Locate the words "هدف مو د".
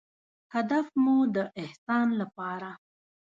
0.55-1.37